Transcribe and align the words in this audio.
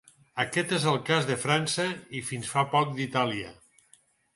Aquest 0.43 0.73
és 0.77 0.87
el 0.93 0.97
cas 1.11 1.29
de 1.29 1.37
França 1.43 1.87
i 2.21 2.25
fins 2.33 2.53
fa 2.57 2.67
poc 2.77 2.95
d'Itàlia. 3.01 3.59